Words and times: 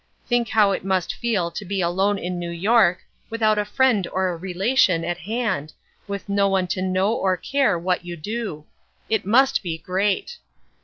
Think 0.25 0.49
how 0.49 0.71
it 0.71 0.83
must 0.83 1.13
feel 1.13 1.51
to 1.51 1.63
be 1.63 1.79
alone 1.79 2.17
in 2.17 2.39
New 2.39 2.49
York, 2.49 3.03
without 3.29 3.59
a 3.59 3.63
friend 3.65 4.07
or 4.11 4.29
a 4.29 4.35
relation 4.35 5.05
at 5.05 5.19
hand, 5.19 5.73
with 6.07 6.27
no 6.27 6.49
one 6.49 6.65
to 6.69 6.81
know 6.81 7.13
or 7.13 7.37
care 7.37 7.77
what 7.77 8.03
you 8.03 8.17
do. 8.17 8.65
It 9.09 9.27
must 9.27 9.61
be 9.61 9.77
great! 9.77 10.39